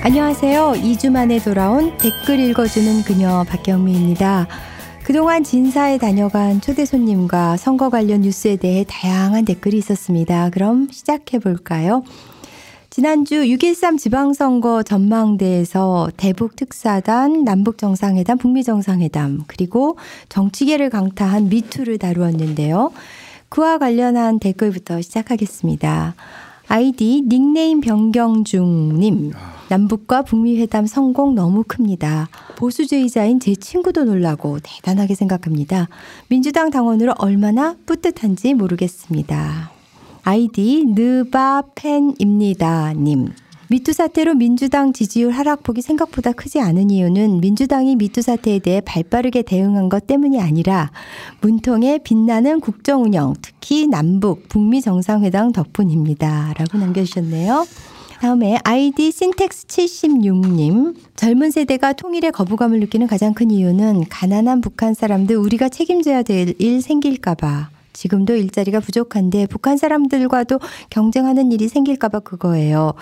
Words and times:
안녕하세요. 0.00 0.74
2주 0.76 1.10
만에 1.10 1.40
돌아온 1.40 1.96
댓글 1.98 2.38
읽어주는 2.38 3.02
그녀 3.02 3.44
박경미입니다. 3.48 4.46
그동안 5.02 5.42
진사에 5.42 5.98
다녀간 5.98 6.60
초대 6.60 6.84
손님과 6.84 7.56
선거 7.56 7.90
관련 7.90 8.20
뉴스에 8.20 8.56
대해 8.56 8.84
다양한 8.88 9.44
댓글이 9.44 9.76
있었습니다. 9.76 10.50
그럼 10.50 10.86
시작해 10.92 11.40
볼까요? 11.40 12.04
지난주 12.90 13.42
6.13 13.42 13.98
지방선거 13.98 14.84
전망대에서 14.84 16.10
대북 16.16 16.54
특사단, 16.54 17.44
남북 17.44 17.76
정상회담, 17.76 18.38
북미 18.38 18.62
정상회담, 18.62 19.44
그리고 19.48 19.98
정치계를 20.28 20.90
강타한 20.90 21.48
미투를 21.48 21.98
다루었는데요. 21.98 22.92
그와 23.48 23.78
관련한 23.78 24.38
댓글부터 24.38 25.02
시작하겠습니다. 25.02 26.14
아이디 26.68 27.22
닉네임 27.26 27.80
변경중님. 27.80 29.32
남북과 29.70 30.20
북미 30.22 30.60
회담 30.60 30.86
성공 30.86 31.34
너무 31.34 31.64
큽니다. 31.66 32.28
보수주의자인 32.56 33.40
제 33.40 33.54
친구도 33.54 34.04
놀라고 34.04 34.58
대단하게 34.62 35.14
생각합니다. 35.14 35.88
민주당 36.28 36.70
당원으로 36.70 37.14
얼마나 37.18 37.74
뿌듯한지 37.86 38.52
모르겠습니다. 38.52 39.70
아이디 40.24 40.84
느바팬입니다. 40.88 42.12
님. 42.92 43.32
미투 43.70 43.92
사태로 43.92 44.34
민주당 44.34 44.94
지지율 44.94 45.30
하락폭이 45.30 45.82
생각보다 45.82 46.32
크지 46.32 46.58
않은 46.58 46.90
이유는 46.90 47.40
민주당이 47.40 47.96
미투 47.96 48.22
사태에 48.22 48.60
대해 48.60 48.80
발빠르게 48.80 49.42
대응한 49.42 49.90
것 49.90 50.06
때문이 50.06 50.40
아니라 50.40 50.90
문통의 51.42 51.98
빛나는 52.02 52.60
국정 52.60 53.02
운영, 53.04 53.34
특히 53.42 53.86
남북, 53.86 54.48
북미 54.48 54.80
정상회담 54.80 55.52
덕분입니다. 55.52 56.54
라고 56.56 56.78
남겨주셨네요. 56.78 57.66
다음에 58.20 58.58
아이디 58.64 59.12
신텍스 59.12 59.66
76님. 59.66 60.96
젊은 61.14 61.50
세대가 61.50 61.92
통일의 61.92 62.32
거부감을 62.32 62.80
느끼는 62.80 63.06
가장 63.06 63.34
큰 63.34 63.50
이유는 63.50 64.06
가난한 64.08 64.60
북한 64.62 64.94
사람들 64.94 65.36
우리가 65.36 65.68
책임져야 65.68 66.22
될 66.22 66.54
일 66.58 66.80
생길까봐. 66.80 67.68
지금도 67.98 68.36
일자리가 68.36 68.78
부족한데 68.78 69.46
북한 69.46 69.76
사람들과도 69.76 70.60
경쟁하는 70.88 71.50
일이 71.50 71.66
생길까봐 71.66 72.20
그거예요. 72.20 72.94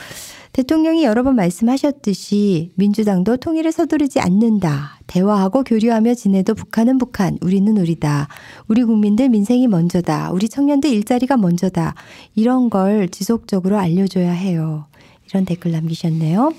대통령이 0.52 1.04
여러 1.04 1.22
번 1.22 1.36
말씀하셨듯이 1.36 2.70
민주당도 2.76 3.36
통일에 3.36 3.70
서두르지 3.70 4.20
않는다. 4.20 4.98
대화하고 5.06 5.64
교류하며 5.64 6.14
지내도 6.14 6.54
북한은 6.54 6.96
북한, 6.96 7.36
우리는 7.42 7.76
우리다. 7.76 8.28
우리 8.68 8.84
국민들 8.84 9.28
민생이 9.28 9.68
먼저다. 9.68 10.30
우리 10.32 10.48
청년들 10.48 10.88
일자리가 10.88 11.36
먼저다. 11.36 11.94
이런 12.34 12.70
걸 12.70 13.10
지속적으로 13.10 13.76
알려줘야 13.76 14.32
해요. 14.32 14.86
이런 15.28 15.44
댓글 15.44 15.72
남기셨네요. 15.72 16.54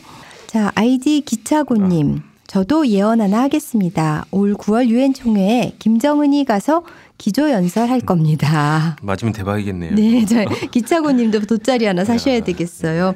자, 0.45 0.71
아이디 0.75 1.21
기차고님. 1.21 2.21
저도 2.47 2.87
예언 2.87 3.19
하나 3.19 3.43
하겠습니다. 3.43 4.25
올 4.31 4.53
9월 4.53 4.87
유엔 4.87 5.13
총회에 5.13 5.73
김정은이 5.79 6.45
가서 6.45 6.83
기조 7.17 7.51
연설할 7.51 7.99
겁니다. 8.01 8.95
맞으면 9.01 9.33
대박이겠네요. 9.33 9.95
네, 9.95 10.25
저 10.25 10.45
기차고님도 10.71 11.41
돗자리 11.41 11.85
하나 11.85 12.05
사셔야 12.05 12.39
되겠어요. 12.39 13.15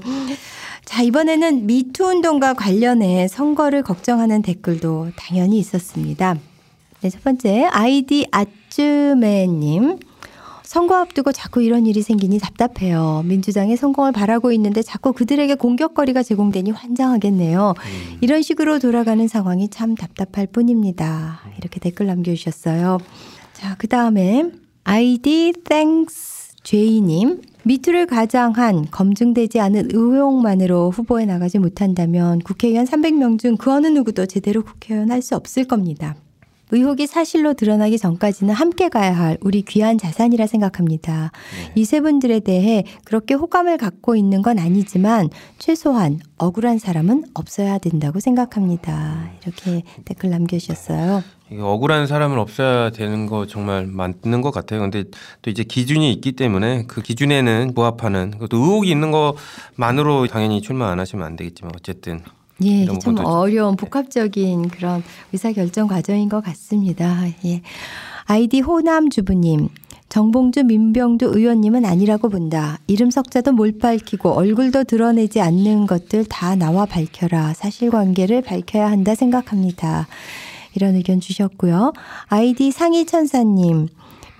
자, 0.83 1.01
이번에는 1.01 1.65
미투 1.65 2.03
운동과 2.03 2.55
관련해 2.55 3.29
선거를 3.29 3.83
걱정하는 3.83 4.41
댓글도 4.41 5.11
당연히 5.15 5.59
있었습니다. 5.59 6.35
네, 6.99 7.09
첫 7.09 7.23
번째 7.23 7.69
아이디 7.71 8.27
아쯔매님. 8.31 9.97
선거 10.71 10.95
앞두고 10.95 11.33
자꾸 11.33 11.61
이런 11.61 11.85
일이 11.85 12.01
생기니 12.01 12.39
답답해요. 12.39 13.23
민주당의 13.25 13.75
성공을 13.75 14.13
바라고 14.13 14.53
있는데 14.53 14.81
자꾸 14.81 15.11
그들에게 15.11 15.55
공격거리가 15.55 16.23
제공되니 16.23 16.71
환장하겠네요. 16.71 17.73
음. 17.77 18.17
이런 18.21 18.41
식으로 18.41 18.79
돌아가는 18.79 19.27
상황이 19.27 19.67
참 19.67 19.95
답답할 19.95 20.47
뿐입니다. 20.47 21.41
이렇게 21.57 21.81
댓글 21.81 22.05
남겨주셨어요. 22.07 22.99
자, 23.51 23.75
그 23.79 23.89
다음에 23.89 24.49
아이디 24.85 25.51
땡스 25.67 26.53
제이님. 26.63 27.41
미투를 27.63 28.05
가장한 28.05 28.91
검증되지 28.91 29.59
않은 29.59 29.89
의혹만으로 29.91 30.89
후보에 30.91 31.25
나가지 31.25 31.59
못한다면 31.59 32.39
국회의원 32.39 32.85
300명 32.85 33.37
중 33.39 33.57
그 33.57 33.73
어느 33.73 33.87
누구도 33.87 34.25
제대로 34.25 34.63
국회의원 34.63 35.11
할 35.11 35.21
수 35.21 35.35
없을 35.35 35.65
겁니다. 35.65 36.15
의혹이 36.71 37.07
사실로 37.07 37.53
드러나기 37.53 37.97
전까지는 37.97 38.53
함께 38.53 38.89
가야 38.89 39.15
할 39.15 39.37
우리 39.41 39.61
귀한 39.61 39.97
자산이라 39.97 40.47
생각합니다. 40.47 41.31
네. 41.55 41.71
이세 41.75 42.01
분들에 42.01 42.39
대해 42.39 42.83
그렇게 43.03 43.33
호감을 43.33 43.77
갖고 43.77 44.15
있는 44.15 44.41
건 44.41 44.59
아니지만 44.59 45.29
최소한 45.59 46.19
억울한 46.37 46.79
사람은 46.79 47.25
없어야 47.33 47.77
된다고 47.77 48.19
생각합니다. 48.19 49.29
이렇게 49.43 49.83
댓글 50.05 50.29
남겨주셨어요. 50.31 51.23
억울한 51.59 52.07
사람은 52.07 52.39
없어야 52.39 52.91
되는 52.91 53.25
거 53.25 53.45
정말 53.45 53.85
맞는 53.85 54.41
것 54.41 54.51
같아요. 54.51 54.79
근데 54.79 55.03
또 55.41 55.49
이제 55.49 55.63
기준이 55.63 56.11
있기 56.13 56.31
때문에 56.31 56.85
그 56.87 57.01
기준에는 57.01 57.73
부합하는 57.75 58.35
또 58.49 58.57
의혹이 58.57 58.89
있는 58.89 59.11
것만으로 59.11 60.27
당연히 60.27 60.61
출마 60.61 60.89
안 60.91 60.99
하시면 60.99 61.25
안 61.25 61.35
되겠지만 61.35 61.73
어쨌든 61.75 62.21
예, 62.63 62.87
참 62.99 63.17
어려운 63.23 63.75
복합적인 63.75 64.69
그런 64.69 65.03
의사 65.33 65.51
결정 65.51 65.87
과정인 65.87 66.29
것 66.29 66.43
같습니다. 66.43 67.25
예. 67.45 67.61
아이디 68.25 68.61
호남 68.61 69.09
주부님. 69.09 69.69
정봉주 70.09 70.65
민병두 70.65 71.31
의원님은 71.33 71.85
아니라고 71.85 72.27
본다. 72.27 72.79
이름 72.87 73.11
석자도 73.11 73.53
못 73.53 73.79
밝히고 73.79 74.31
얼굴도 74.31 74.83
드러내지 74.83 75.39
않는 75.39 75.87
것들 75.87 76.25
다 76.25 76.55
나와 76.55 76.85
밝혀라. 76.85 77.53
사실관계를 77.53 78.41
밝혀야 78.41 78.91
한다 78.91 79.15
생각합니다. 79.15 80.07
이런 80.75 80.95
의견 80.95 81.21
주셨고요. 81.21 81.93
아이디 82.27 82.71
상희천사님. 82.71 83.87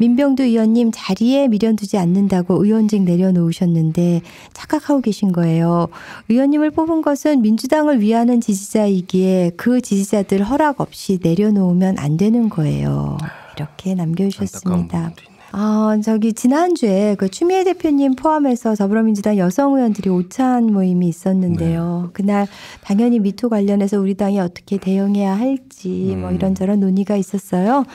민병두 0.02 0.42
의원님 0.42 0.90
자리에 0.92 1.48
미련두지 1.48 2.00
않는다고 2.00 2.66
의원직 2.66 3.04
내려놓으셨는데 3.04 4.22
착각하고 4.52 5.02
계신 5.02 5.32
거예요. 5.32 5.90
의원님을 6.28 6.72
뽑은 6.72 7.04
것은 7.04 7.44
민주당을 7.44 8.02
위하는 8.02 8.42
지지자이기에 8.42 9.52
그 9.58 9.80
지지자들 9.80 10.42
허락 10.42 10.82
없이 10.82 11.20
내려놓으면 11.22 12.00
안 12.00 12.18
되는 12.18 12.50
거예요. 12.50 13.20
이렇게 13.56 13.94
남겨주셨습니다. 13.94 15.14
아, 15.52 16.00
저기 16.04 16.34
지난주에 16.34 17.16
그 17.20 17.30
추미애 17.30 17.64
대표님 17.64 18.16
포함해서 18.16 18.74
더불어민주당 18.74 19.38
여성 19.38 19.76
의원들이 19.76 20.10
오찬 20.10 20.74
모임이 20.74 21.08
있었는데요. 21.10 22.04
네. 22.06 22.10
그날 22.14 22.48
당연히 22.82 23.20
미투 23.20 23.50
관련해서 23.50 24.00
우리 24.00 24.16
당이 24.16 24.40
어떻게 24.40 24.78
대응해야 24.78 25.38
할지 25.38 26.16
뭐 26.18 26.30
음. 26.30 26.36
이런저런 26.36 26.80
논의가 26.80 27.18
있었어요. 27.18 27.86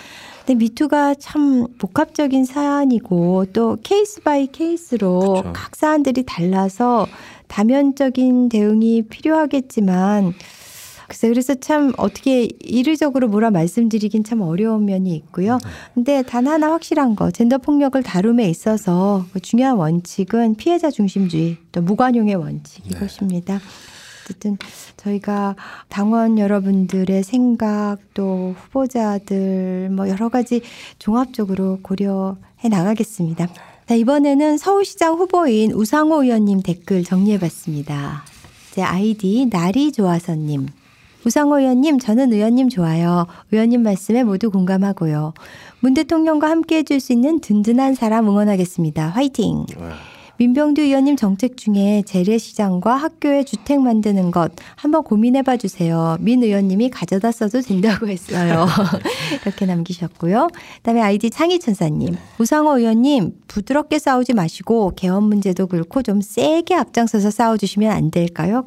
근데 0.46 0.54
미투가 0.54 1.16
참 1.16 1.66
복합적인 1.78 2.44
사안이고 2.44 3.46
또 3.52 3.78
case 3.82 4.20
by 4.20 4.46
case로 4.46 5.18
그렇죠. 5.18 5.52
각 5.52 5.74
사안들이 5.74 6.22
달라서 6.24 7.08
다면적인 7.48 8.48
대응이 8.48 9.02
필요하겠지만 9.02 10.34
글쎄 11.08 11.28
그래서 11.28 11.54
참 11.54 11.92
어떻게 11.96 12.48
이르적으로 12.60 13.28
뭐라 13.28 13.50
말씀드리긴 13.50 14.22
참 14.22 14.40
어려운 14.40 14.84
면이 14.84 15.14
있고요. 15.16 15.58
네. 15.58 15.70
근데 15.94 16.22
단 16.22 16.46
하나 16.46 16.70
확실한 16.70 17.16
거 17.16 17.32
젠더 17.32 17.58
폭력을 17.58 18.00
다룸에 18.00 18.48
있어서 18.48 19.24
그 19.32 19.40
중요한 19.40 19.76
원칙은 19.76 20.54
피해자 20.54 20.92
중심주의 20.92 21.56
또 21.72 21.82
무관용의 21.82 22.36
원칙 22.36 22.86
이것입니다. 22.86 23.54
네. 23.54 23.95
어쨌든 24.26 24.58
저희가 24.96 25.54
당원 25.88 26.38
여러분들의 26.38 27.22
생각 27.22 27.98
또 28.12 28.54
후보자들 28.58 29.90
뭐 29.92 30.08
여러 30.08 30.28
가지 30.28 30.62
종합적으로 30.98 31.78
고려해 31.82 32.68
나가겠습니다. 32.68 33.48
자, 33.88 33.94
이번에는 33.94 34.58
서울시장 34.58 35.14
후보인 35.14 35.70
우상호 35.70 36.24
의원님 36.24 36.62
댓글 36.62 37.04
정리해 37.04 37.38
봤습니다. 37.38 38.24
제 38.72 38.82
아이디 38.82 39.48
날이 39.50 39.92
좋아서님. 39.92 40.66
우상호 41.24 41.58
의원님, 41.58 41.98
저는 41.98 42.32
의원님 42.32 42.68
좋아요. 42.68 43.26
의원님 43.50 43.82
말씀에 43.82 44.22
모두 44.22 44.50
공감하고요. 44.50 45.34
문 45.80 45.94
대통령과 45.94 46.50
함께 46.50 46.78
해줄 46.78 47.00
수 47.00 47.12
있는 47.12 47.40
든든한 47.40 47.94
사람 47.94 48.28
응원하겠습니다. 48.28 49.08
화이팅! 49.08 49.66
민병두 50.38 50.82
의원님 50.82 51.16
정책 51.16 51.56
중에 51.56 52.02
재래시장과 52.04 52.94
학교에 52.94 53.44
주택 53.44 53.80
만드는 53.80 54.30
것 54.30 54.52
한번 54.74 55.02
고민해 55.02 55.42
봐 55.42 55.56
주세요. 55.56 56.16
민 56.20 56.42
의원님이 56.42 56.90
가져다 56.90 57.32
써도 57.32 57.62
된다고 57.62 58.08
했어요. 58.08 58.66
이렇게 59.42 59.64
남기셨고요. 59.64 60.48
그다음에 60.76 61.00
아이디 61.00 61.30
창희천사님. 61.30 62.16
우상호 62.38 62.78
의원님 62.78 63.32
부드럽게 63.48 63.98
싸우지 63.98 64.34
마시고 64.34 64.92
개헌 64.96 65.22
문제도 65.24 65.66
그렇고 65.66 66.02
좀 66.02 66.20
세게 66.20 66.74
앞장서서 66.74 67.30
싸워주시면 67.30 67.90
안 67.90 68.10
될까요? 68.10 68.62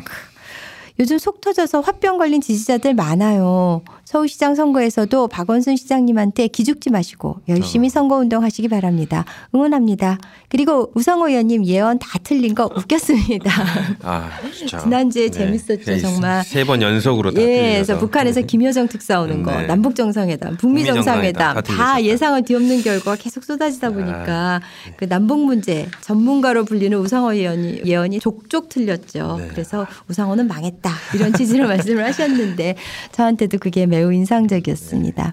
요즘 0.99 1.17
속 1.17 1.39
터져서 1.39 1.79
화병 1.79 2.17
걸린 2.17 2.41
지지자들 2.41 2.93
많아요. 2.93 3.81
서울시장 4.03 4.55
선거에서도 4.55 5.27
박원순 5.27 5.75
시장님한테 5.77 6.47
기죽지 6.47 6.89
마시고 6.89 7.39
열심히 7.47 7.87
어. 7.87 7.89
선거운동 7.89 8.43
하시기 8.43 8.67
바랍니다. 8.67 9.23
응원합니다. 9.55 10.17
그리고 10.49 10.91
우상호 10.95 11.29
의원님 11.29 11.63
예언 11.67 11.99
다 11.99 12.17
틀린 12.23 12.53
거 12.55 12.65
웃겼습니다. 12.75 13.51
아. 14.01 14.29
지난주에 14.65 15.29
재밌었죠, 15.29 15.99
정말. 16.01 16.43
세 16.43 16.65
번 16.65 16.81
연속으로 16.81 17.31
다 17.31 17.39
예, 17.41 17.45
틀려서. 17.45 17.71
그래서 17.85 17.99
북한에서 17.99 18.41
김여정 18.41 18.87
특사 18.89 19.21
오는 19.21 19.41
거, 19.43 19.51
네. 19.51 19.67
남북 19.67 19.95
정상회담, 19.95 20.57
북미 20.57 20.83
정상회담 20.83 21.55
다 21.55 21.61
다. 21.61 22.03
예상을 22.03 22.41
뒤엎는 22.43 22.81
결과가 22.81 23.15
계속 23.15 23.43
쏟아지다 23.45 23.91
보니까 23.91 24.59
그 24.97 25.07
남북 25.07 25.39
문제 25.45 25.87
전문가로 26.01 26.65
불리는 26.65 26.97
우상호 26.97 27.35
예언이 27.37 27.83
예언이 27.85 28.19
족족 28.19 28.67
틀렸죠. 28.69 29.37
네. 29.39 29.47
그래서 29.49 29.85
우상호는 30.09 30.47
망했다 30.47 30.88
이런 31.15 31.33
취지로 31.33 31.67
말씀을 31.69 32.03
하셨는데 32.05 32.75
저한테도 33.11 33.57
그게 33.59 33.85
매우 33.85 34.11
인상적이었습니다. 34.13 35.31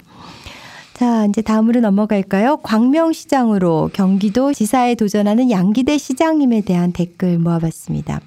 자, 0.95 1.27
이제 1.27 1.43
다음으로 1.43 1.81
넘어갈까요? 1.81 2.57
광명시장으로 2.63 3.91
경기도 3.93 4.55
지사에 4.55 4.95
도전하는 4.95 5.51
양기대 5.51 5.99
시장님에 5.99 6.63
대한 6.63 6.93
댓글 6.93 7.39
모아봤습니다. 7.39 8.21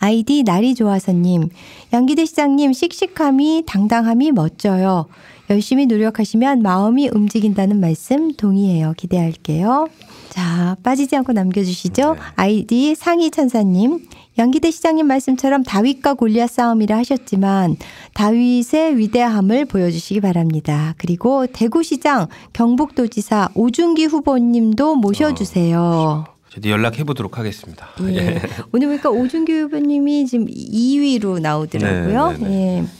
아이디 0.00 0.42
날이 0.42 0.74
좋아서님, 0.74 1.48
양기대 1.92 2.24
시장님 2.24 2.72
씩씩함이 2.72 3.64
당당함이 3.66 4.32
멋져요. 4.32 5.06
열심히 5.50 5.86
노력하시면 5.86 6.62
마음이 6.62 7.08
움직인다는 7.08 7.80
말씀 7.80 8.32
동의해요. 8.32 8.94
기대할게요. 8.96 9.88
자, 10.28 10.76
빠지지 10.82 11.16
않고 11.16 11.32
남겨주시죠. 11.32 12.14
네. 12.14 12.20
아이디 12.36 12.94
상희 12.94 13.30
천사님, 13.30 14.06
양기대 14.40 14.70
시장님 14.70 15.06
말씀처럼 15.06 15.64
다윗과 15.64 16.14
골리앗 16.14 16.48
싸움이라 16.48 16.96
하셨지만 16.96 17.76
다윗의 18.14 18.96
위대함을 18.96 19.66
보여주시기 19.66 20.22
바랍니다. 20.22 20.94
그리고 20.96 21.46
대구시장 21.46 22.26
경북도지사 22.54 23.50
오준기 23.54 24.06
후보님도 24.06 24.96
모셔주세요. 24.96 26.24
저도 26.48 26.70
연락해 26.70 27.04
보도록 27.04 27.36
하겠습니다. 27.36 27.90
예. 28.08 28.40
오늘 28.72 28.88
보니까 28.88 29.10
오준규 29.10 29.52
후보님이 29.52 30.24
지금 30.26 30.46
2위로 30.46 31.38
나오더라고요. 31.38 32.32
네, 32.32 32.38
네, 32.38 32.48
네. 32.48 32.78
예. 32.78 32.99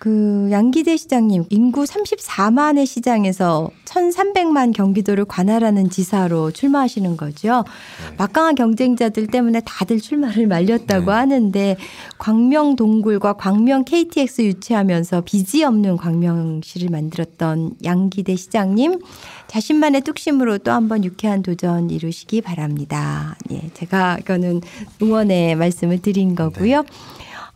그 0.00 0.48
양기대 0.50 0.96
시장님 0.96 1.44
인구 1.50 1.84
34만의 1.84 2.86
시장에서 2.86 3.68
1,300만 3.84 4.72
경기도를 4.72 5.26
관할하는 5.26 5.90
지사로 5.90 6.52
출마하시는 6.52 7.18
거죠. 7.18 7.64
네. 8.08 8.16
막강한 8.16 8.54
경쟁자들 8.54 9.26
때문에 9.26 9.60
다들 9.66 10.00
출마를 10.00 10.46
말렸다고 10.48 11.04
네. 11.04 11.12
하는데 11.12 11.76
광명 12.16 12.76
동굴과 12.76 13.34
광명 13.34 13.84
KTX 13.84 14.40
유치하면서 14.40 15.20
빚이 15.20 15.64
없는 15.64 15.98
광명시를 15.98 16.88
만들었던 16.88 17.74
양기대 17.84 18.36
시장님 18.36 19.00
자신만의 19.48 20.00
뚝심으로 20.00 20.58
또 20.58 20.70
한번 20.70 21.04
유쾌한 21.04 21.42
도전 21.42 21.90
이루시기 21.90 22.40
바랍니다. 22.40 23.36
예, 23.50 23.68
제가 23.74 24.16
이거는 24.20 24.62
응원의 25.02 25.56
말씀을 25.56 26.00
드린 26.00 26.34
거고요. 26.34 26.84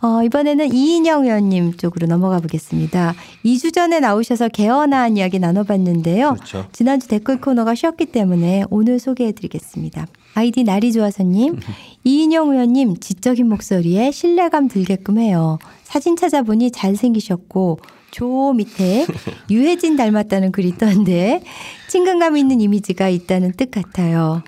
어, 0.05 0.23
이번에는 0.23 0.71
이인영 0.71 1.25
의원님 1.25 1.79
쪽으로 1.79 2.07
넘어가 2.07 2.39
보겠습니다. 2.39 3.15
2주 3.43 3.73
전에 3.73 4.01
나오셔서 4.01 4.51
개헌안 4.51 5.17
이야기 5.17 5.39
나눠봤는데요. 5.39 6.35
그렇죠. 6.35 6.67
지난주 6.73 7.09
댓글 7.09 7.41
코너가 7.41 7.75
쉬었기 7.75 8.05
때문에 8.07 8.65
오늘 8.69 8.99
소개해 8.99 9.33
드리겠습니다. 9.33 10.07
아이디 10.35 10.63
날이 10.63 10.93
좋아서님, 10.93 11.59
이인영 12.05 12.51
의원님 12.51 12.99
지적인 12.99 13.49
목소리에 13.49 14.11
신뢰감 14.11 14.69
들게끔 14.69 15.19
해요. 15.19 15.59
사진 15.85 16.17
찾아보니 16.17 16.71
잘생기셨고, 16.71 17.79
조 18.11 18.53
밑에 18.53 19.07
유해진 19.49 19.97
닮았다는 19.97 20.53
글이 20.53 20.69
있던데, 20.69 21.43
친근감 21.89 22.37
있는 22.37 22.61
이미지가 22.61 23.09
있다는 23.09 23.53
뜻 23.53 23.71
같아요. 23.71 24.43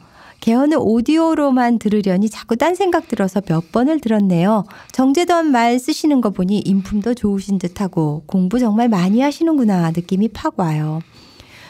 개헌을 0.47 0.77
오디오로만 0.79 1.81
들으려니 1.81 2.31
자꾸 2.31 2.55
딴 2.55 2.77
생각 2.77 3.09
들어서 3.09 3.41
몇 3.41 3.73
번을 3.73 4.01
들었네요. 4.01 4.65
정제던 4.93 5.51
말 5.51 5.81
쓰시는 5.81 6.21
거 6.21 6.31
보니 6.31 6.61
인품도 6.61 7.15
좋으신 7.15 7.59
듯하고 7.59 8.23
공부 8.27 8.61
정말 8.61 8.89
많이 8.89 9.21
하시는구나 9.21 9.91
느낌이 9.91 10.29
팍 10.29 10.61
와요. 10.61 11.01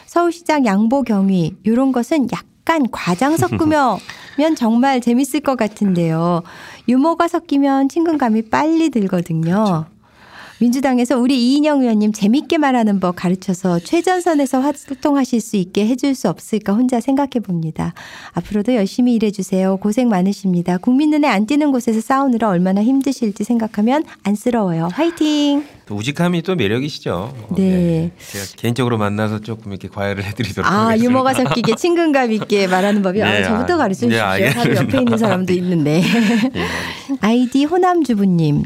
서울시장 0.05 0.67
양보 0.67 1.01
경위 1.01 1.55
이런 1.63 1.91
것은 1.91 2.27
약간 2.31 2.85
과장 2.91 3.35
섞으면 3.35 3.97
정말 4.55 5.01
재밌을 5.01 5.39
것 5.39 5.57
같은데요. 5.57 6.43
유머가 6.87 7.27
섞이면 7.27 7.89
친근감이 7.89 8.43
빨리 8.43 8.91
들거든요. 8.91 9.87
민주당에서 10.59 11.17
우리 11.17 11.37
이인영 11.37 11.81
의원님 11.81 12.13
재밌게 12.13 12.57
말하는 12.57 12.99
법 12.99 13.15
가르쳐서 13.15 13.79
최전선에서 13.79 14.59
활동하실 14.59 15.39
수 15.39 15.55
있게 15.55 15.85
해줄 15.87 16.15
수 16.15 16.29
없을까 16.29 16.73
혼자 16.73 16.99
생각해 16.99 17.39
봅니다. 17.43 17.93
앞으로도 18.33 18.73
열심히 18.73 19.13
일해 19.13 19.29
주세요. 19.29 19.77
고생 19.77 20.09
많으십니다. 20.09 20.77
국민 20.77 21.11
눈에 21.11 21.27
안 21.27 21.45
띄는 21.45 21.71
곳에서 21.71 22.01
싸우느라 22.01 22.49
얼마나 22.49 22.83
힘드실지 22.83 23.43
생각하면 23.43 24.03
안쓰러워요. 24.23 24.89
화이팅! 24.91 25.63
또 25.85 25.95
우직함이 25.95 26.41
또 26.41 26.55
매력이시죠. 26.55 27.13
어, 27.13 27.55
네. 27.55 28.11
제가 28.17 28.43
개인적으로 28.57 28.97
만나서 28.97 29.39
조금 29.39 29.71
이렇게 29.71 29.87
과외를 29.87 30.23
해드리도록 30.25 30.69
아, 30.69 30.87
하겠습니다. 30.87 31.05
유머가 31.05 31.33
섞이게 31.33 31.75
친근감 31.75 32.31
있게 32.33 32.67
말하는 32.67 33.03
법이 33.03 33.21
아, 33.23 33.31
네, 33.31 33.43
저부터 33.43 33.75
아, 33.75 33.77
가르쳐 33.77 34.07
네, 34.07 34.41
주십시오. 34.41 34.63
바로 34.63 34.75
옆에 34.75 34.97
있는 34.97 35.17
사람도 35.17 35.53
있는데. 35.53 36.01
예, 36.01 36.01
알겠습니다. 36.01 37.17
아이디 37.21 37.63
호남주부님. 37.65 38.63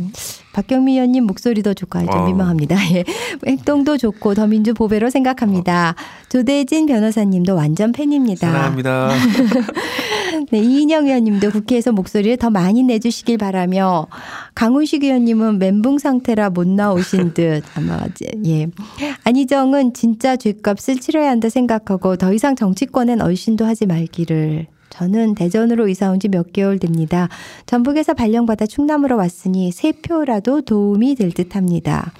박경미 0.53 0.93
의원님 0.93 1.25
목소리도 1.25 1.73
좋고 1.73 1.99
좀 1.99 2.09
어. 2.09 2.25
민망합니다. 2.25 2.75
예. 2.93 3.03
행동도 3.45 3.97
좋고 3.97 4.33
더민주 4.33 4.73
보배로 4.73 5.09
생각합니다. 5.09 5.95
조대진 6.29 6.85
변호사님도 6.85 7.55
완전 7.55 7.91
팬입니다. 7.91 8.51
사랑합니다. 8.51 9.11
네, 10.51 10.59
이인영 10.59 11.07
의원님도 11.07 11.51
국회에서 11.51 11.91
목소리를 11.91 12.37
더 12.37 12.49
많이 12.49 12.83
내주시길 12.83 13.37
바라며 13.37 14.07
강훈식 14.55 15.03
의원님은 15.03 15.59
멘붕 15.59 15.97
상태라 15.99 16.49
못 16.49 16.67
나오신 16.67 17.33
듯 17.35 17.63
아마 17.75 17.99
이제 18.09 18.31
예 18.45 18.67
안희정은 19.23 19.93
진짜 19.93 20.35
죗값을 20.35 20.99
치러야 20.99 21.29
한다 21.29 21.49
생각하고 21.49 22.15
더 22.15 22.33
이상 22.33 22.55
정치권엔 22.55 23.21
얼씬도 23.21 23.65
하지 23.65 23.85
말기를 23.85 24.67
저는 24.91 25.35
대전으로 25.35 25.87
이사 25.87 26.11
온 26.11 26.19
지 26.19 26.27
몇 26.27 26.53
개월 26.53 26.77
됩니다. 26.79 27.27
전북에서 27.65 28.13
발령받아 28.13 28.65
충남으로 28.67 29.17
왔으니 29.17 29.71
세 29.71 29.91
표라도 29.91 30.61
도움이 30.61 31.15
될 31.15 31.31
듯 31.31 31.55
합니다. 31.55 32.11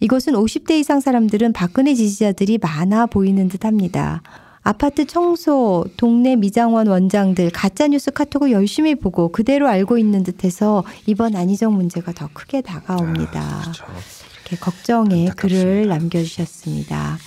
이곳은 0.00 0.34
50대 0.34 0.72
이상 0.78 1.00
사람들은 1.00 1.52
박근혜 1.52 1.94
지지자들이 1.94 2.58
많아 2.58 3.06
보이는 3.06 3.48
듯 3.48 3.64
합니다. 3.64 4.22
아파트 4.62 5.06
청소, 5.06 5.86
동네 5.96 6.36
미장원 6.36 6.86
원장들 6.88 7.50
가짜뉴스 7.50 8.10
카톡을 8.10 8.52
열심히 8.52 8.94
보고 8.94 9.28
그대로 9.32 9.66
알고 9.66 9.96
있는 9.96 10.22
듯해서 10.22 10.84
이번 11.06 11.34
안희정 11.34 11.72
문제가 11.74 12.12
더 12.12 12.28
크게 12.34 12.60
다가옵니다. 12.60 13.60
그렇죠. 13.62 13.84
이렇게 14.34 14.56
걱정의 14.56 15.28
안타깝습니다. 15.28 15.34
글을 15.34 15.88
남겨주셨습니다. 15.88 17.18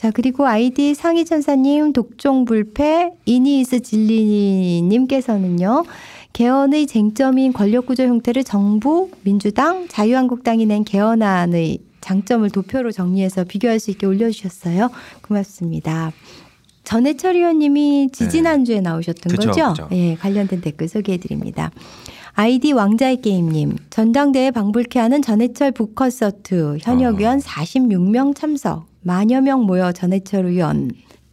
자 0.00 0.10
그리고 0.10 0.46
아이디 0.46 0.94
상희천사님 0.94 1.92
독종불패 1.92 3.12
이니스 3.26 3.80
진리님께서는요. 3.80 5.84
개헌의 6.32 6.86
쟁점인 6.86 7.52
권력구조 7.52 8.04
형태를 8.04 8.42
정부, 8.42 9.10
민주당, 9.24 9.88
자유한국당이 9.88 10.64
낸 10.64 10.84
개헌안의 10.84 11.80
장점을 12.00 12.48
도표로 12.48 12.92
정리해서 12.92 13.44
비교할 13.44 13.78
수 13.78 13.90
있게 13.90 14.06
올려주셨어요. 14.06 14.88
고맙습니다. 15.20 16.12
전해철 16.82 17.36
의원님이 17.36 18.08
지지난주에 18.10 18.80
나오셨던 18.80 19.32
네. 19.32 19.36
그쵸, 19.36 19.50
거죠? 19.50 19.74
그쵸. 19.74 19.88
예, 19.92 20.14
관련된 20.14 20.62
댓글 20.62 20.88
소개해드립니다. 20.88 21.72
아이디 22.32 22.72
왕자의 22.72 23.20
게임님 23.20 23.76
전당대회 23.90 24.50
방불케 24.50 24.98
하는 24.98 25.20
전해철 25.20 25.72
북콘서트 25.72 26.78
현역 26.80 27.16
어. 27.16 27.18
의원 27.18 27.40
46명 27.40 28.34
참석 28.34 28.89
만여 29.02 29.40
명 29.40 29.62
모여 29.62 29.92
전해철 29.92 30.46
의원 30.46 30.90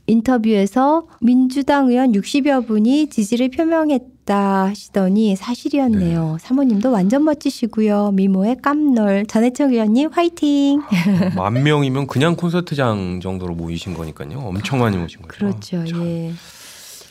인터뷰에서 0.07 1.07
민주당 1.21 1.89
의원 1.89 2.13
60여 2.13 2.65
분이 2.65 3.09
지지를 3.09 3.49
표명했다 3.49 4.67
하시더니 4.67 5.35
사실이었네요. 5.35 6.37
사모님도 6.39 6.91
완전 6.91 7.25
멋지시고요. 7.25 8.11
미모의 8.13 8.57
깜놀 8.61 9.25
전해철 9.25 9.71
의원님 9.71 10.09
화이팅. 10.11 10.81
만 11.35 11.61
명이면 11.61 12.07
그냥 12.07 12.37
콘서트장 12.37 13.19
정도로 13.21 13.53
모이신 13.53 13.93
거니까요. 13.93 14.39
엄청 14.39 14.79
많이 14.79 14.95
모신 14.97 15.21
거죠. 15.21 15.37
그렇죠. 15.37 15.85
참. 15.85 16.05
예. 16.05 16.31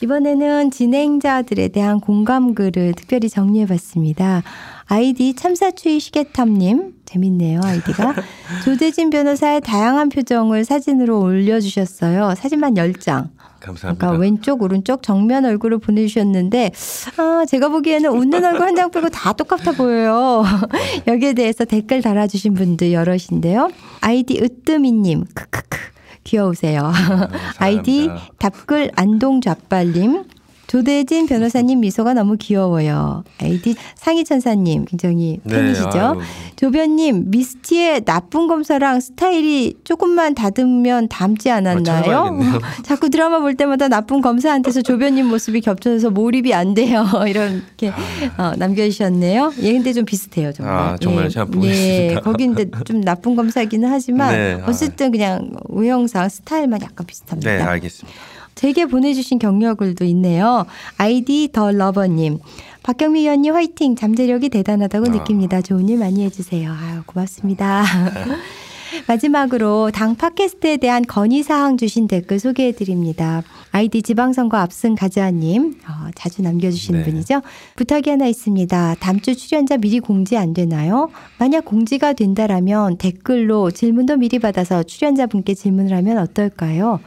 이번에는 0.01 0.69
진행자들에 0.69 1.69
대한 1.69 1.99
공감글을 1.99 2.93
특별히 2.95 3.29
정리해봤습니다. 3.29 4.43
아이디 4.89 5.33
참사추위 5.33 5.99
시계탑님 5.99 6.93
재밌네요 7.05 7.59
아이디가 7.63 8.15
조대진 8.63 9.09
변호사의 9.09 9.61
다양한 9.61 10.09
표정을 10.09 10.63
사진으로 10.65 11.19
올려주셨어요. 11.21 12.35
사진만 12.35 12.75
10장. 12.75 13.29
감사합니다. 13.59 14.07
아까 14.07 14.17
왼쪽 14.17 14.61
오른쪽 14.61 15.03
정면 15.03 15.43
얼굴을 15.43 15.79
보내주셨는데 15.79 16.71
아 17.17 17.43
제가 17.47 17.69
보기에는 17.69 18.09
웃는 18.11 18.45
얼굴 18.45 18.67
한 18.67 18.75
장 18.75 18.91
빼고 18.91 19.09
다 19.09 19.33
똑같아 19.33 19.71
보여요. 19.73 20.43
여기에 21.07 21.33
대해서 21.33 21.65
댓글 21.65 22.01
달아주신 22.01 22.53
분들 22.53 22.93
여럿인데요. 22.93 23.69
아이디 24.01 24.39
으뜸이님 24.41 25.25
크크크 25.33 25.77
귀여우세요. 26.23 26.91
아이디 27.57 28.03
사랑합니다. 28.03 28.33
답글 28.37 28.91
안동좌빨님 28.95 30.23
조대진 30.67 31.27
변호사님 31.27 31.79
미소가 31.79 32.13
너무 32.13 32.35
귀여워요. 32.37 33.23
아이디 33.41 33.75
상희천사님 33.95 34.85
굉장히 34.85 35.39
네, 35.43 35.55
팬이시죠. 35.55 35.89
아유, 35.89 36.19
조변님 36.57 37.31
미스티의 37.31 38.03
나쁜 38.03 38.47
검사랑 38.47 38.99
스타일이 38.99 39.75
조금만 39.83 40.35
다듬면 40.35 41.07
닮지 41.07 41.49
않았나요? 41.49 41.83
찾아봐야겠네요. 41.83 42.59
자꾸 42.83 43.09
드라마 43.09 43.39
볼 43.39 43.55
때마다 43.55 43.87
나쁜 43.87 44.21
검사한테서 44.21 44.81
조변님 44.81 45.27
모습이 45.27 45.61
겹쳐져서 45.61 46.09
몰입이 46.11 46.53
안 46.53 46.73
돼요. 46.73 47.05
이렇게 47.27 47.93
어, 48.37 48.51
남겨주셨네요. 48.57 49.53
예, 49.61 49.73
근데 49.73 49.93
좀 49.93 50.05
비슷해요, 50.05 50.51
정말. 50.51 50.75
아, 50.75 50.97
정말 50.99 51.25
예, 51.25 51.29
제가 51.29 51.45
보겠습니다. 51.45 52.13
예, 52.13 52.19
거기 52.21 52.45
근데 52.47 52.65
좀 52.85 53.01
나쁜 53.01 53.35
검사기는 53.35 53.87
하지만 53.89 54.33
네, 54.35 54.59
아. 54.61 54.65
어쨌든 54.69 55.11
그냥 55.11 55.51
외형상 55.69 56.27
스타일만 56.27 56.81
약간 56.81 57.07
비슷합니다. 57.07 57.49
네, 57.57 57.61
알겠습니다. 57.61 58.19
되게 58.57 58.85
보내주신 58.85 59.39
격려글도 59.39 60.03
있네요. 60.05 60.65
아이디 60.97 61.49
더 61.53 61.71
러버님. 61.71 62.39
박경미 62.83 63.21
의원님 63.21 63.53
화이팅! 63.53 63.95
잠재력이 63.95 64.49
대단하다고 64.49 65.07
아. 65.07 65.09
느낍니다. 65.09 65.61
좋은 65.61 65.87
일 65.89 65.97
많이 65.97 66.23
해주세요. 66.23 66.71
아유, 66.71 67.01
고맙습니다. 67.05 67.83
마지막으로 69.07 69.91
당 69.91 70.15
팟캐스트에 70.15 70.77
대한 70.77 71.03
건의사항 71.05 71.77
주신 71.77 72.07
댓글 72.07 72.39
소개해 72.39 72.71
드립니다. 72.71 73.43
아이디 73.71 74.01
지방선거 74.01 74.57
압승 74.57 74.95
가자님, 74.95 75.75
어, 75.87 76.09
자주 76.15 76.41
남겨주시는 76.41 77.01
네. 77.01 77.05
분이죠. 77.05 77.41
부탁이 77.75 78.03
하나 78.07 78.25
있습니다. 78.25 78.95
다음 78.99 79.19
주 79.19 79.35
출연자 79.35 79.77
미리 79.77 79.99
공지 79.99 80.37
안 80.37 80.53
되나요? 80.53 81.09
만약 81.37 81.65
공지가 81.65 82.13
된다라면 82.13 82.97
댓글로 82.97 83.71
질문도 83.71 84.17
미리 84.17 84.39
받아서 84.39 84.83
출연자분께 84.83 85.53
질문을 85.53 85.95
하면 85.97 86.17
어떨까요? 86.17 86.99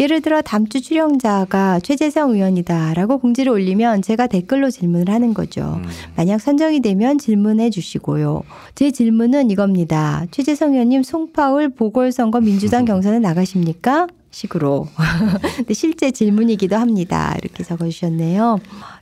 예를 0.00 0.20
들어 0.20 0.42
다음 0.42 0.68
주 0.68 0.80
출연자가 0.80 1.80
최재성 1.80 2.32
의원이다라고 2.32 3.18
공지를 3.18 3.52
올리면 3.52 4.02
제가 4.02 4.26
댓글로 4.26 4.70
질문을 4.70 5.12
하는 5.12 5.34
거죠. 5.34 5.80
음. 5.82 5.88
만약 6.16 6.40
선정이 6.40 6.80
되면 6.80 7.18
질문해 7.18 7.70
주시고요. 7.70 8.42
제 8.74 8.90
질문은 8.90 9.50
이겁니다. 9.50 10.26
최재성 10.30 10.72
의원님 10.72 11.02
송파울 11.02 11.70
보궐선거 11.70 12.40
민주당 12.40 12.84
경선에 12.86 13.18
나가십니까? 13.18 14.06
식으로. 14.30 14.88
근데 15.58 15.74
실제 15.74 16.10
질문이기도 16.10 16.76
합니다. 16.76 17.36
이렇게 17.42 17.62
적어 17.62 17.84
주셨네요. 17.88 18.58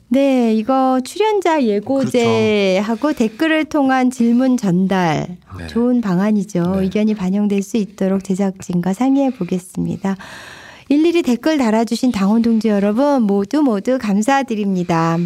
네, 0.08 0.52
이거 0.54 1.00
출연자 1.04 1.62
예고제하고 1.62 3.12
댓글을 3.12 3.66
통한 3.66 4.10
질문 4.10 4.56
전달. 4.56 5.36
네. 5.56 5.66
좋은 5.68 6.00
방안이죠. 6.00 6.62
네. 6.62 6.82
의견이 6.82 7.14
반영될 7.14 7.62
수 7.62 7.76
있도록 7.76 8.24
제작진과 8.24 8.92
상의해 8.92 9.30
보겠습니다. 9.30 10.16
일일이 10.90 11.22
댓글 11.22 11.56
달아주신 11.56 12.10
당원 12.10 12.42
동지 12.42 12.66
여러분 12.66 13.22
모두 13.22 13.62
모두 13.62 13.96
감사드립니다. 13.96 15.18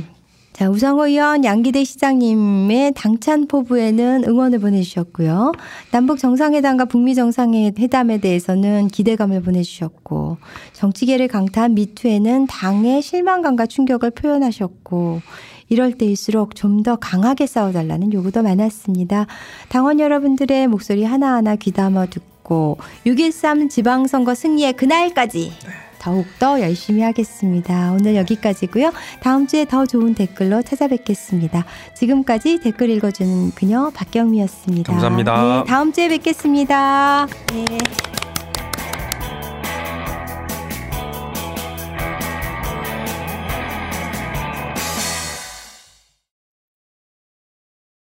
자, 0.52 0.68
우상호 0.68 1.06
의원, 1.06 1.42
양기대 1.42 1.84
시장님의 1.84 2.92
당찬 2.94 3.46
포부에는 3.48 4.24
응원을 4.28 4.58
보내주셨고요. 4.58 5.52
남북 5.90 6.18
정상회담과 6.18 6.84
북미 6.84 7.14
정상회담에 7.14 8.18
대해서는 8.18 8.88
기대감을 8.88 9.40
보내주셨고, 9.40 10.36
정치계를 10.74 11.28
강타한 11.28 11.72
미투에는 11.72 12.46
당의 12.46 13.00
실망감과 13.00 13.64
충격을 13.64 14.10
표현하셨고, 14.10 15.22
이럴 15.70 15.92
때일수록 15.94 16.54
좀 16.54 16.82
더 16.82 16.96
강하게 16.96 17.46
싸워달라는 17.46 18.12
요구도 18.12 18.42
많았습니다. 18.42 19.26
당원 19.70 19.98
여러분들의 19.98 20.66
목소리 20.68 21.04
하나하나 21.04 21.56
귀담아 21.56 22.06
듣고, 22.06 22.33
6.13 22.44 23.70
지방선거 23.70 24.34
승리의 24.34 24.74
그날까지 24.74 25.52
더욱더 25.98 26.60
열심히 26.60 27.00
하겠습니다. 27.00 27.92
오늘 27.92 28.14
여기까지고요. 28.16 28.92
다음 29.20 29.46
주에 29.46 29.64
더 29.64 29.86
좋은 29.86 30.14
댓글로 30.14 30.60
찾아뵙겠습니다. 30.60 31.64
지금까지 31.94 32.60
댓글 32.60 32.90
읽어주는 32.90 33.52
그녀 33.52 33.90
박경미였습니다. 33.94 34.92
감사합니다. 34.92 35.62
네, 35.64 35.70
다음 35.70 35.92
주에 35.92 36.08
뵙겠습니다. 36.08 37.26
네. 37.54 37.64